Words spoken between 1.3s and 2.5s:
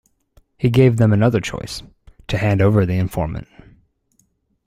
choice: to